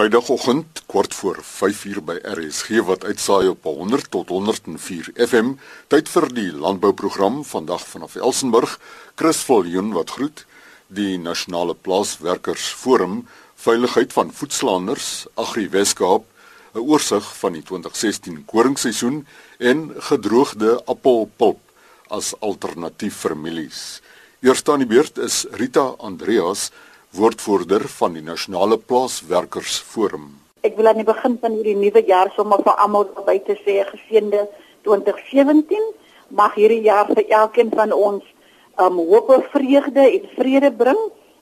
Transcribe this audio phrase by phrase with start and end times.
[0.00, 5.50] Vrydagoggend kort voor 5uur by RSG wat uitsaai op 100 tot 104 FM.
[5.92, 8.78] Tyd vir die landbouprogram vandag vanaf Elsenburg.
[9.20, 10.46] Chris Viljoen wat groet
[10.88, 13.26] die Nasionale Plaaswerkersforum
[13.60, 16.24] Veiligheid van Voedselhandels Agri Weskaap
[16.72, 19.26] 'n oorsig van die 2016 koringseisoen
[19.58, 21.60] en gedroogde appelpulp
[22.08, 24.00] as alternatief vir mielies.
[24.40, 26.70] Eerste aan die beurt is Rita Andreas
[27.10, 30.28] woordvoerder van die Nasionale Plaaswerkersforum.
[30.62, 33.80] Ek wil aan die begin van hierdie nuwe jaar sommer vir almal by te sê
[33.88, 34.44] geseënde
[34.86, 35.88] 2017
[36.38, 38.22] mag hierdie jaar vir elkeen van ons
[38.78, 41.00] um hoop, vreugde en vrede bring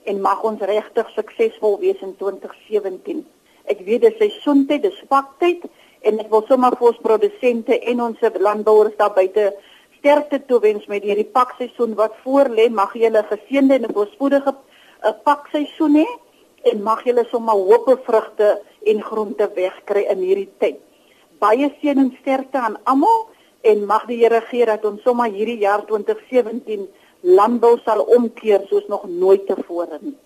[0.08, 3.20] en mag ons regtig suksesvol wees in 2017.
[3.68, 5.68] Ek weet dit is seisoentyd, dis vaktyd
[6.08, 9.50] en ek wil sommer vir ons produsente en ons landbouers daar buite
[9.98, 12.70] sterkte toewens met hierdie pakseisoen wat voorlê.
[12.72, 14.56] Mag julle geseënde en voorspoedige
[15.02, 16.08] 'n pakseisoen hê
[16.70, 18.48] en mag julle sommer hoope vrugte
[18.90, 20.78] en groente wegkry in hierdie tyd.
[21.38, 23.28] Baie seën en sterkte aan almal
[23.62, 26.88] en mag die Here gee dat ons sommer hierdie jaar 2017
[27.22, 30.16] landbou sal omkeer soos nog nooit tevore nie.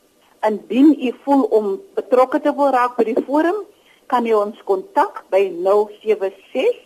[0.48, 3.62] Indien u voel om betrokke te word raak by die forum,
[4.06, 6.80] kan u ons kontak by 076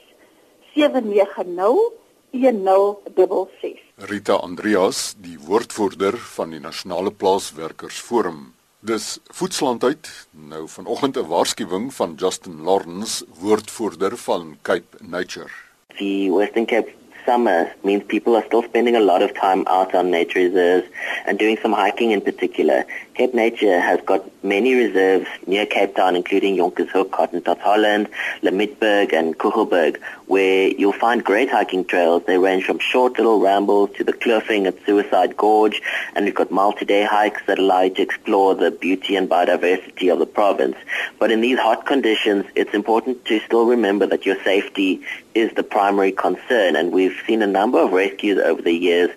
[0.74, 1.92] 790
[2.32, 3.85] 1066.
[3.96, 8.42] Rita Andreas, die woordvoerder van die Nasionale Plaaswerkersforum.
[8.84, 10.10] Dis voedsellandheid
[10.50, 15.48] nou vanoggend 'n waarskuwing van Justin Lawrence, woordvoerder van Cape Nature.
[15.96, 16.92] The Western Cape
[17.26, 20.86] summer means people are still spending a lot of time out on nature reserves
[21.26, 22.84] and doing some hiking in particular.
[23.14, 28.08] Cape Nature has got many reserves near Cape Town, including Jonkershoek, Hottentot Holland,
[28.42, 32.22] Lemitberg, and Kuchelberg, where you'll find great hiking trails.
[32.26, 35.80] They range from short little rambles to the cliffing at Suicide Gorge,
[36.14, 40.18] and we've got multi-day hikes that allow you to explore the beauty and biodiversity of
[40.18, 40.76] the province.
[41.18, 45.02] But in these hot conditions, it's important to still remember that your safety
[45.34, 49.10] is the primary concern, and we've seen a number of rescues over the years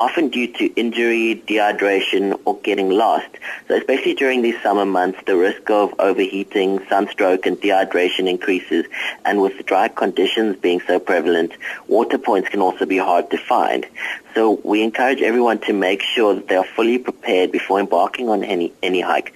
[0.00, 3.28] often due to injury, dehydration, or getting lost.
[3.66, 8.86] So especially during these summer months, the risk of overheating, sunstroke, and dehydration increases.
[9.24, 11.52] And with the dry conditions being so prevalent,
[11.86, 13.86] water points can also be hard to find.
[14.34, 18.44] So we encourage everyone to make sure that they are fully prepared before embarking on
[18.44, 19.34] any, any hike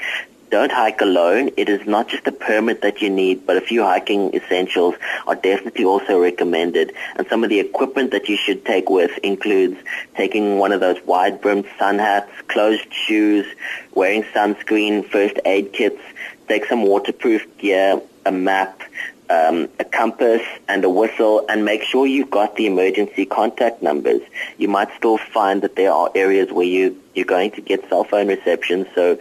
[0.53, 1.51] don't hike alone.
[1.57, 4.95] It is not just a permit that you need, but a few hiking essentials
[5.27, 6.93] are definitely also recommended.
[7.17, 9.79] And some of the equipment that you should take with includes
[10.15, 13.47] taking one of those wide-brimmed sun hats, closed shoes,
[13.95, 16.03] wearing sunscreen, first aid kits,
[16.49, 18.83] take some waterproof gear, a map,
[19.31, 24.21] um, a compass and a whistle and make sure you've got the emergency contact numbers.
[24.59, 28.05] You might still find that there are areas where you, you're going to get cell
[28.05, 29.19] phone reception, so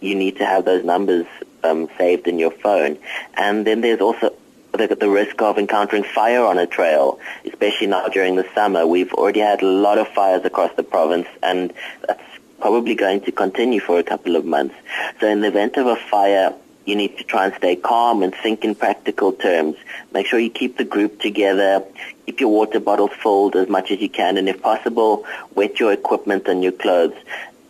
[0.00, 1.26] you need to have those numbers
[1.64, 2.98] um, saved in your phone.
[3.34, 4.34] And then there's also
[4.72, 8.86] the, the risk of encountering fire on a trail, especially now during the summer.
[8.86, 11.72] We've already had a lot of fires across the province, and
[12.06, 12.22] that's
[12.60, 14.74] probably going to continue for a couple of months.
[15.20, 16.54] So in the event of a fire,
[16.88, 19.76] you need to try and stay calm and think in practical terms.
[20.12, 21.84] Make sure you keep the group together.
[22.26, 25.92] Keep your water bottles filled as much as you can, and if possible, wet your
[25.92, 27.16] equipment and your clothes.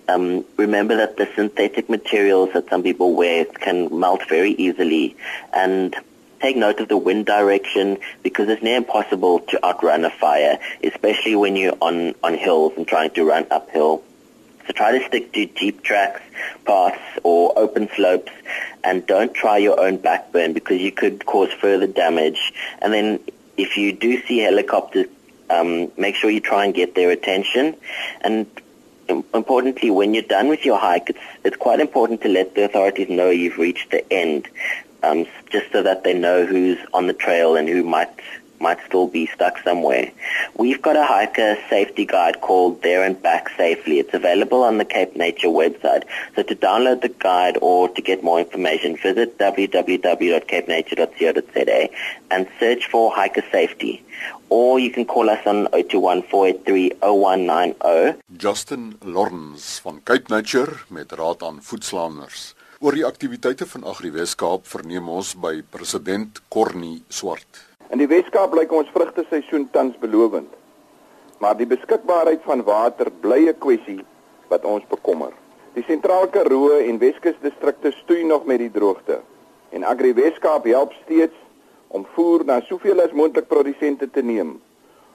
[0.09, 5.17] Um, remember that the synthetic materials that some people wear can melt very easily,
[5.53, 5.95] and
[6.41, 11.37] take note of the wind direction because it's near impossible to outrun a fire, especially
[11.37, 14.03] when you're on, on hills and trying to run uphill.
[14.69, 16.21] So try to stick to deep tracks,
[16.67, 18.31] paths, or open slopes,
[18.85, 22.53] and don't try your own backburn because you could cause further damage.
[22.81, 23.19] And then
[23.57, 25.07] if you do see helicopters,
[25.49, 27.75] um, make sure you try and get their attention.
[28.21, 28.47] And
[29.09, 33.09] importantly, when you're done with your hike, it's it's quite important to let the authorities
[33.09, 34.49] know you've reached the end,
[35.03, 38.11] um, just so that they know who's on the trail and who might
[38.61, 40.11] might still be stuck somewhere.
[40.57, 43.99] We've got a hiker safety guide called There and Back Safely.
[43.99, 46.05] It's available on the Cape Nature website.
[46.35, 51.89] So to download the guide or to get more information, visit www.capenature.co.za
[52.31, 54.03] and search for hiker safety.
[54.49, 58.17] Or you can call us on 021-483-0190.
[58.37, 62.55] Justin Lawrence van Cape Nature met raad aan voedslaanders.
[62.79, 67.68] Oor die aktiwiteite van Agri Weskaap verneem ons by president Cornie Swart.
[67.89, 70.51] In die Weskaap lyk ons vrugteseisoen tans belovend.
[71.41, 74.05] Maar die beskikbaarheid van water bly 'n kwessie
[74.49, 75.33] wat ons bekommer.
[75.73, 79.21] Die Sentraal Karoo en Weskus distrikte stoei nog met die droogte.
[79.71, 81.35] En Agri Weskaap help steeds
[81.89, 84.61] om voer na soveel as moontlik produsente te neem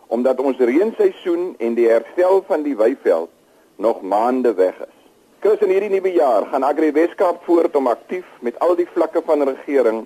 [0.07, 3.29] omdat ons reenseisoen en die herstel van die weiveld
[3.75, 4.97] nog maande weg is.
[5.39, 9.21] Chris in hierdie nuwe jaar gaan Agri Weskaap voort om aktief met al die vlakke
[9.25, 10.05] van regering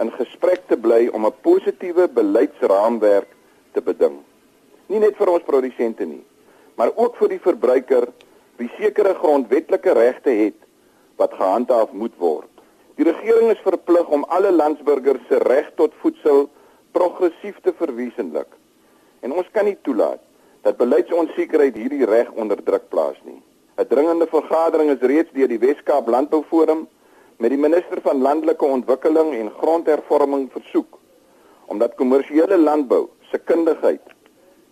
[0.00, 3.28] in gesprek te bly om 'n positiewe beleidsraamwerk
[3.72, 4.18] te beding.
[4.86, 6.24] Nie net vir ons produsente nie,
[6.76, 8.08] maar ook vir die verbruiker
[8.56, 10.60] wie sekere grondwetlike regte het
[11.16, 12.50] wat gehandhaaf moet word.
[12.96, 16.48] Die regering is verplig om alle landsburgers se reg tot voedsel
[16.92, 18.48] progressief te verwesenlik.
[19.20, 20.20] En ons kan nie toelaat
[20.62, 23.42] dat beleidsonsekerheid hierdie reg onder druk plaas nie.
[23.76, 26.86] 'n Dringende vergadering is reeds deur die Wes-Kaap Landbouforum
[27.36, 30.98] met die minister van landelike ontwikkeling en grondhervorming versoek
[31.66, 34.14] omdat kommersiële landbou se kundigheid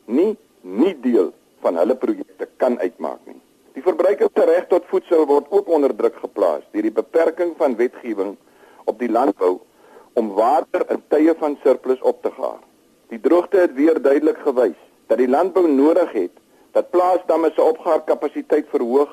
[0.06, 1.32] nie nie deel
[1.64, 3.40] van hulle projekte kan uitmaak nie.
[3.74, 7.76] Die verbruiker se reg tot voedsel word ook onder druk geplaas deur die beperking van
[7.76, 8.36] wetgewing
[8.84, 9.58] op die landbou
[10.14, 12.62] om water in tye van surplus op te gaar.
[13.10, 14.78] Die droogte het weer duidelik gewys
[15.10, 16.38] dat die landbou nodig het
[16.72, 19.10] dat plaasdamme se opgaarkapasiteit verhoog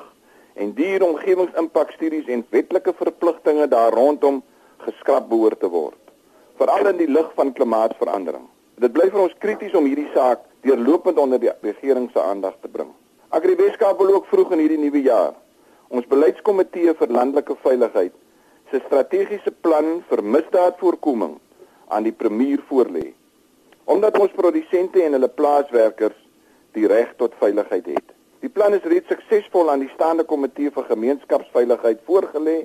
[0.54, 4.42] en dier omgewingsimpakstudies en wetlike verpligtinge daar rondom
[4.84, 6.02] geskraap behoort te word
[6.62, 8.44] veral in die lig van klimaatsverandering.
[8.82, 12.70] Dit bly vir ons krities om hierdie saak deurlopend onder die regering se aandag te
[12.70, 12.92] bring.
[13.34, 15.32] Agri Weskaap wil ook vroeg in hierdie nuwe jaar
[15.92, 18.14] ons beleidskomitee vir landelike veiligheid
[18.70, 21.34] se strategiese plan vir misdaadvoorkoming
[21.92, 23.10] aan die premier voorlê.
[23.84, 26.16] Omdat ons produsente en hulle plaaswerkers
[26.72, 28.14] die reg tot veiligheid het.
[28.42, 32.56] Die plan is reeds suksesvol aan die staande komitee vir gemeenskapsveiligheid voorgelê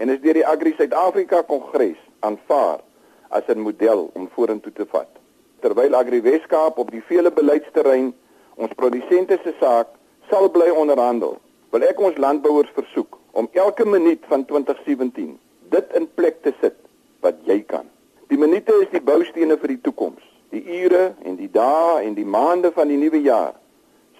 [0.00, 2.80] en is deur die Agri Suid-Afrika Kongres aanvaar
[3.28, 5.12] as 'n model om vorentoe te vat.
[5.60, 8.14] Terwyl Agri Weskaap op die vele beleidsterrein
[8.56, 9.92] ons produsente se saak
[10.30, 11.36] sal bly onderhandel.
[11.70, 15.38] Wil ek ons landbouers versoek om elke minuut van 2017
[15.68, 16.76] dit in plek te sit
[17.20, 17.84] wat jy kan.
[18.28, 20.24] Die minute is die boustene vir die toekoms.
[20.50, 23.60] Die ure en die dae en die maande van die nuwe jaar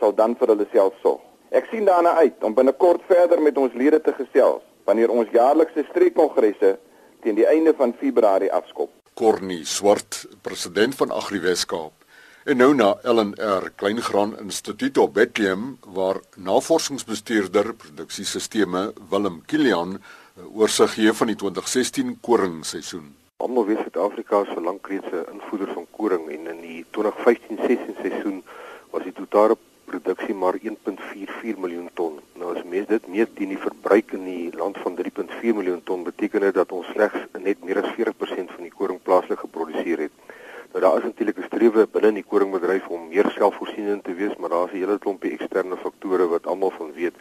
[0.02, 1.22] sal dan vir hulle self sorg.
[1.54, 5.86] Ek sien daarna uit om binnekort verder met ons lede te gesels wanneer ons jaarlikse
[5.92, 6.76] streekkongresse
[7.22, 8.90] teen die einde van Februarie afskop.
[9.14, 12.02] Cornie Swart, president van Agri Weskaap
[12.42, 20.96] En nou na LNR Kleingraan Instituut op Bethlehem waar navorsingsbestuurder produksiesisteme Willem Kilian eh, oorsig
[20.96, 23.12] gee van die 2016 koringseisoen.
[23.36, 27.94] Almal weet Suid-Afrika is vir lank reeds 'n invoerder van koring en in die 2015-16
[28.02, 28.42] seisoen
[28.90, 29.56] was die totale
[29.92, 32.18] produksie maar 1.44 miljoen ton.
[32.40, 36.04] Nou as mens dit meet teen die verbruik in die land van 3.4 miljoen ton,
[36.06, 40.32] beteken dit dat ons slegs net meer as 40% van die koring plaaslik geproduseer het.
[40.72, 44.36] Nou daar is natuurlik 'n strewe binne in die koringbedryf om meer selfvoorsienend te wees,
[44.36, 47.14] maar daar is 'n hele klompie eksterne faktore wat almal van weet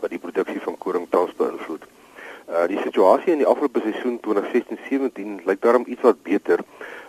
[0.00, 1.84] wat die produksie van koring tans beïnvloed.
[2.48, 6.60] Uh die situasie in die afgelope seisoen 2016-17 lyk daarom iets wat beter.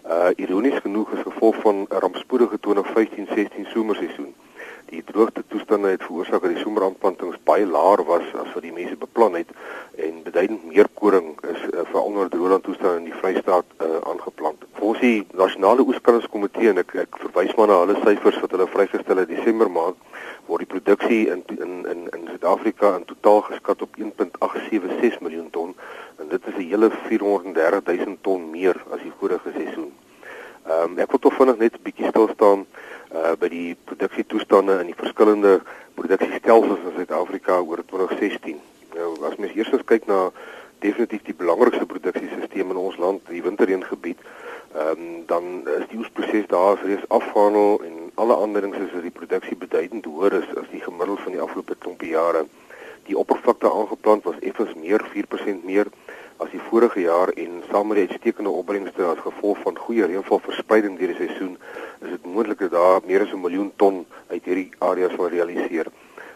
[0.08, 4.34] Uh ironies genoeg as gevolg van 'n rampspoedige 2015-16 somerseisoen.
[4.90, 8.96] Die droogte toestande het veroorsaak dat die someraanplantings baie laer was as wat die mense
[9.02, 9.50] beplan het
[10.08, 14.68] en beduidend meer koring is uh, vir onder droogland toestande in die Vrystaat uh, aangeplant.
[14.80, 19.24] Volgens die Nasionale Oeskruiskomitee en ek ek verwys maar na hulle syfers wat hulle vrygestel
[19.24, 19.98] het Desember maand
[20.46, 25.76] word die produksie in in in in Suid-Afrika in totaal geskat op 1.876 miljoen ton
[26.22, 29.94] en dit is 'n hele 430 000 ton meer as die vorige seisoen.
[30.66, 32.66] Ehm um, ek wil tog vinnig net 'n bietjie stil staan
[33.14, 35.62] uh by die produksietoestande in die verskillende
[35.94, 38.58] produksiestelsels in Suid-Afrika oor 2016.
[38.96, 40.32] Nou as mens eers kyk na
[40.80, 44.20] definitief die belangrikste produksiesisteem in ons land, die winterreengebied,
[44.74, 45.46] ehm um, dan
[45.78, 50.34] is die oesproses daar reeds afgehandel en alle aanduidings is dat die produksie beduidend hoër
[50.42, 52.46] is as die gemiddeld van die afgelope klompie jare.
[53.06, 55.94] Die oppervlakte aangeplant was effens meer 4% meer
[56.38, 60.98] as die vorige jaar en saam met die uitstekende opbrengste as gevolg van goeie reënvalverspreiding
[61.00, 61.54] deur die seisoen
[62.02, 65.88] is dit moontlik dat daar meer as 'n miljoen ton uit hierdie areas sal realiseer.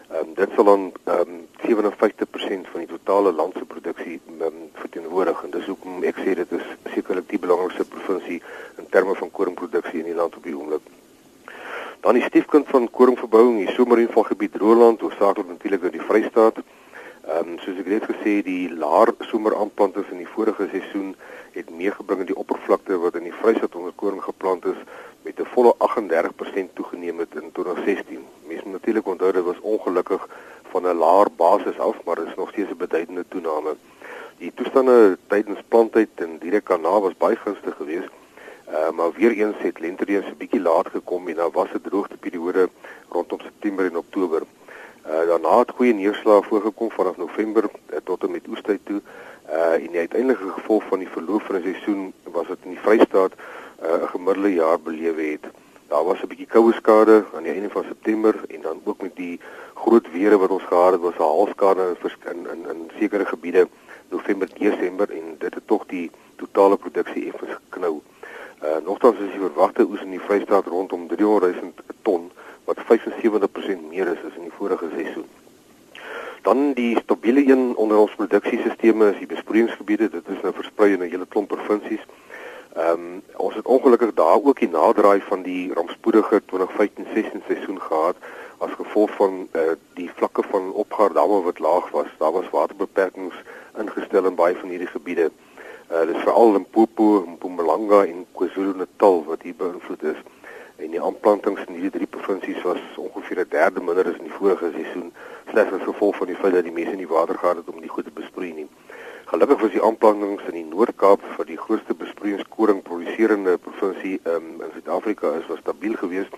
[0.08, 5.42] Ehm um, dit sal dan ehm um, 57% van die totale landse produksie um, verteenwoordig
[5.44, 8.42] en dis hoekom ek sê dit is sekerlik die belangrikste provinsie
[8.78, 10.82] in terme van koringproduksie in die land op die oomblik.
[12.00, 16.56] Dan die stiefkind van koringverbouing, die somerreënvalgebied Roland, hoofsaaklik natuurlik in die Vrystaat.
[16.56, 16.79] Ehm
[17.28, 21.14] um, soos ek reeds gesê die laer someraanplantings in die vorige seisoen
[21.52, 24.80] het meegebring in die oppervlakte wat in die Vrystaat onder koring geplant is
[25.22, 28.24] met 'n volle 38% toegeneem het in 2016.
[28.46, 30.28] Mense moet natuurlik onthou dit was ongelukkig
[30.70, 33.76] van 'n laer basis af, maar dit is nog steeds 'n beduidende toename.
[34.38, 38.08] Die toestande tydens planttyd en direk daarna was baie gunstig geweest.
[38.70, 41.80] Uh, maar weer eens het lentereën so 'n bietjie laat gekom en daar was 'n
[41.82, 42.68] droogteperiode
[43.08, 44.42] rondom September en Oktober.
[45.10, 49.00] Uh, daarna het goeie neerslae voorgekom vanaf November uh, tot en met oestyd toe.
[49.52, 52.82] Uh, en die uiteindelike gevolg van die verloop van die seisoen was dit in die
[52.84, 55.50] Vrystaat 'n uh, gemiddelde jaar beleef het.
[55.88, 59.16] Daar was 'n bietjie koue skade aan die einde van September en dan ook met
[59.16, 59.40] die
[59.74, 61.96] groot weer wat ons gehad het was 'n haalskade
[62.30, 63.68] in in in sekere gebiede
[64.08, 68.00] November Desember en dit het tog die totale produksie effens geknou.
[68.62, 71.89] Uh nogtans is die verwagte oes in die Vrystaat rondom 300 000 ton
[72.70, 75.28] wat 75% meer is as in die vorige seisoen.
[76.42, 80.10] Dan die stabiele een onder ons produksiesisteme is die besproeiingsgebiede.
[80.10, 82.04] Dit is nou versprei in 'n hele klomp provinsies.
[82.74, 88.16] Ehm um, ons het ongelukkig daar ook die naderdraai van die rampspoedige 2015-16 seisoen gehad
[88.58, 89.62] as gevolg van uh,
[89.94, 92.06] die vlakke van opgaar damme wat laag was.
[92.18, 93.34] Daar was waterbeperkings
[93.78, 95.30] ingestel in baie van hierdie gebiede.
[95.92, 100.20] Uh dis veral Limpopo, Mpumalanga en KwaZulu-Natal wat hier beïnvloed is.
[100.80, 104.38] En die aanplantings in hierdie drie provinsies was ongeveer 'n derde minder as in die
[104.38, 105.12] vorige seisoen,
[105.50, 107.88] slegs as gevolg van die feit dat die mense nie water gehad het om die
[107.88, 108.68] goed te besproei nie.
[109.24, 114.72] Gelukkig was die aanplantings in die Noord-Kaap vir die grootste besproeiingskoring produserende provinsie um, in
[114.72, 116.32] Suid-Afrika is was stabiel geweest,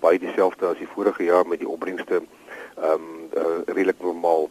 [0.00, 4.48] baie dieselfde as die vorige jaar met die opbrengste ehm um, uh, redelik normaal.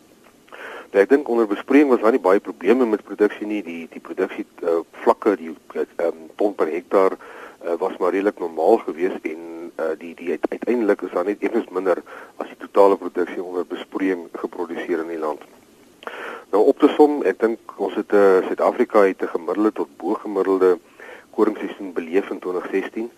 [0.92, 4.04] Nou, ek dink onder besproeiing was daar nie baie probleme met produksie nie, die die
[4.04, 7.16] produksie uh, vlakke, die ehm um, ton per hektaar
[7.68, 11.70] uh, was maar redelik normaal geweest en uh, die die uiteindelik is daar net effens
[11.70, 12.02] minder
[12.36, 15.42] as die totale produksie onder besproeiing geproduseer in die land.
[16.52, 20.14] Nou op te som, ek dink ons het uh, Suid-Afrika het 'n gemiddelde tot bo
[20.14, 20.78] gemiddelde
[21.36, 23.12] koringseisoen beleef in 2016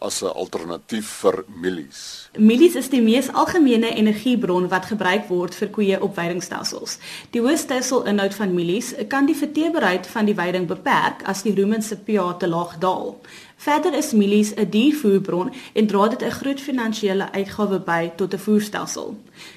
[0.03, 2.29] as 'n alternatief vir mielies.
[2.37, 6.97] Mielies is die mees algemene energiebron wat gebruik word vir koeie op veidingstelsels.
[7.31, 11.81] Die hoë stelsel-inhoud van mielies kan die verteerbaarheid van die veiding beperk as die rumen
[11.81, 13.21] se pH te laag daal.
[13.55, 18.39] Verder is mielies 'n diervoerbron en dra dit 'n groot finansiële uitgawe by tot 'n
[18.39, 19.15] voerstelsel.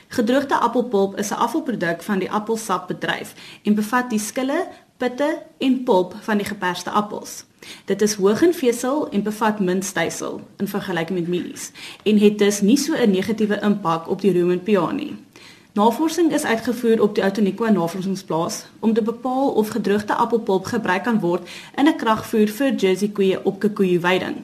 [0.08, 6.14] Gedroogde appelpulp is 'n afvalproduk van die appelsapbedryf en bevat die skille, pitte en pulp
[6.20, 7.44] van die geperste appels.
[7.84, 11.70] Dit is hoog in vesel en bevat min stysel in vergelyking met mielies
[12.02, 15.16] en het dus nie so 'n negatiewe impak op die rumen pH nie.
[15.76, 21.20] Navorsing is uitgevoer op die Outeniqua Navorsingsplaas om te bepaal of gedroogde appelpulp gebruik kan
[21.20, 24.36] word in 'n kragvoer vir Jersey koeie op Kikuyu weiding.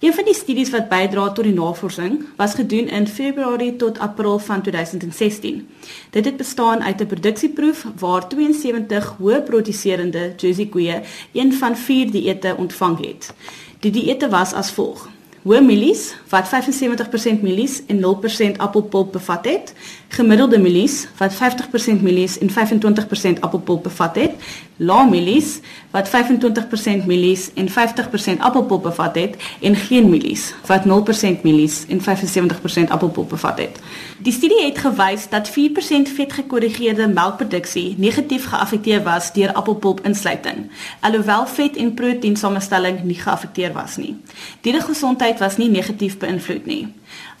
[0.00, 4.38] Een van die studies wat bydra tot die navorsing was gedoen in Februarie tot April
[4.38, 5.68] van 2016.
[6.10, 11.00] Dit het bestaan uit 'n produksieproef waar 72 hoë produserende Jersey koeie
[11.32, 13.34] een van 4 dieete ontvang het.
[13.80, 15.08] Die dieete was as volg:
[15.40, 19.72] hoë mielies wat 75% mielies en 0% appelpulp bevat het,
[20.12, 25.58] gemiddelde mielies wat 50% mielies en 25% appelpulp bevat het, lae mielies
[25.90, 29.36] wat 25% mielies en 50% appelpulp bevat het.
[29.60, 33.80] En geen mielies wat 0% mielies en 75% appelpulp bevat het.
[34.20, 40.66] Die studie het gewys dat 4% vetgekorrigeerde melkproduksie negatief geaffekteer was deur appelpulp insluiting,
[41.00, 44.18] alhoewel vet en proteïensamestelling nie geaffekteer was nie.
[44.60, 46.82] Die gesondheid was nie negatief beïnvloed nie.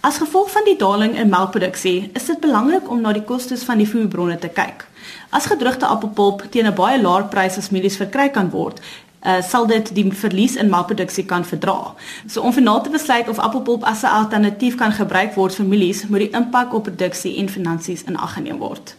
[0.00, 3.78] As gevolg van die daling in melkproduksie, is dit belangrik om na die kostes van
[3.78, 4.86] die voerbronne te kyk.
[5.30, 8.80] As gedroogde appelpulp teen 'n baie laer prys as mielies verkry kan word,
[9.26, 11.94] uh, sal dit die verlies in melkproduksie kan verdra.
[12.26, 16.06] So om finaal te besluit of appelpulp as 'n alternatief kan gebruik word vir mielies,
[16.08, 18.94] moet die impak op produksie en finansies in ag geneem word.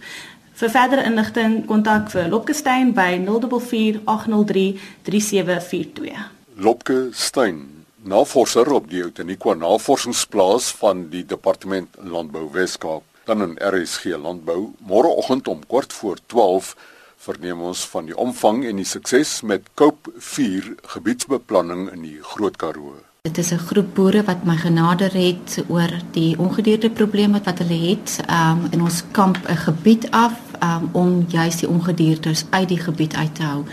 [0.54, 6.30] Vir verdere inligting kontak vir Lopke Steyn by 044 803 3742.
[6.56, 14.18] Lopke Steyn navorser op die Outeniqua Navorsingsplaas van die Departement Landbou Weskaap, dan in RSG
[14.18, 14.72] Landbou.
[14.78, 16.76] Môreoggend om kort voor 12
[17.22, 22.58] verneem ons van die omvang en die sukses met Koop 4 gebiedsbeplanning in die Groot
[22.58, 22.96] Karoo.
[23.28, 27.80] Dit is 'n groep boere wat my genader het oor die ongedierte probleme wat hulle
[27.90, 32.80] het um, in ons kamp 'n gebied af um, om juist die ongediertes uit die
[32.80, 33.64] gebied uit te hou.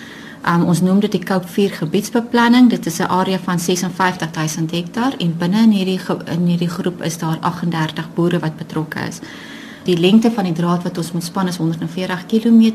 [0.46, 2.70] Um, ons noem dit die Cape 4 gebiedsbeplanning.
[2.70, 7.18] Dit is 'n area van 56000 hektaar en binne in hierdie in hierdie groep is
[7.18, 9.20] daar 38 boere wat betrokke is.
[9.84, 12.72] Die lengte van die draad wat ons moet span is 140 km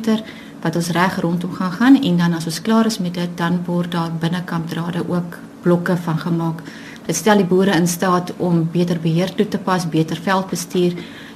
[0.63, 3.59] wat ons reg rondom gaan gaan en dan as ons klaar is met dit dan
[3.65, 6.63] word daar binnekant drade ook blokke van gemaak.
[7.05, 10.95] Dit stel die boere in staat om beter beheer toe te pas, beter veldbestuur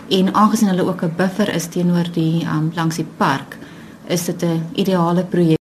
[0.09, 3.57] en aangesien hulle ook 'n buffer is teenoor die um, langs die park,
[4.07, 5.55] is dit 'n ideale projek